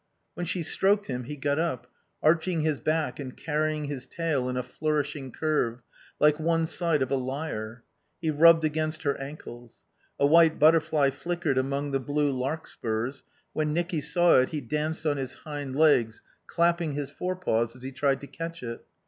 When 0.33 0.47
she 0.47 0.63
stroked 0.63 1.05
him 1.05 1.25
he 1.25 1.35
got 1.35 1.59
up, 1.59 1.85
arching 2.23 2.61
his 2.61 2.79
back 2.79 3.19
and 3.19 3.37
carrying 3.37 3.83
his 3.83 4.07
tail 4.07 4.49
in 4.49 4.57
a 4.57 4.63
flourishing 4.63 5.31
curve, 5.31 5.83
like 6.19 6.39
one 6.39 6.65
side 6.65 7.03
of 7.03 7.11
a 7.11 7.15
lyre; 7.15 7.83
he 8.19 8.31
rubbed 8.31 8.65
against 8.65 9.03
her 9.03 9.15
ankles. 9.17 9.83
A 10.19 10.25
white 10.25 10.57
butterfly 10.57 11.11
flickered 11.11 11.59
among 11.59 11.91
the 11.91 11.99
blue 11.99 12.31
larkspurs; 12.31 13.23
when 13.53 13.73
Nicky 13.73 14.01
saw 14.01 14.39
it 14.39 14.49
he 14.49 14.59
danced 14.59 15.05
on 15.05 15.17
his 15.17 15.35
hind 15.35 15.75
legs, 15.75 16.23
clapping 16.47 16.93
his 16.93 17.11
forepaws 17.11 17.75
as 17.75 17.83
he 17.83 17.91
tried 17.91 18.21
to 18.21 18.27
catch 18.27 18.63
it. 18.63 18.83